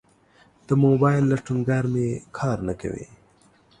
[0.67, 2.07] د موبایل لټونګر می
[2.37, 3.05] کار نه کوي